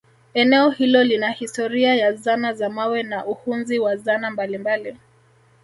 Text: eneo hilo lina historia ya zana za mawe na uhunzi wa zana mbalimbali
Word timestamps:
eneo 0.33 0.69
hilo 0.69 1.03
lina 1.03 1.31
historia 1.39 1.95
ya 1.95 2.13
zana 2.13 2.53
za 2.53 2.69
mawe 2.69 3.03
na 3.03 3.25
uhunzi 3.25 3.79
wa 3.79 3.97
zana 3.97 4.31
mbalimbali 4.31 4.97